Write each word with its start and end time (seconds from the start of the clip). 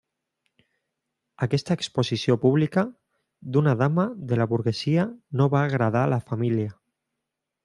Aquesta 1.45 1.77
exposició 1.79 2.37
pública 2.47 2.85
d'una 3.57 3.77
dama 3.85 4.07
de 4.33 4.41
la 4.43 4.49
burgesia 4.55 5.07
no 5.43 5.49
va 5.57 5.65
agradar 5.71 6.07
la 6.17 6.23
família. 6.33 6.75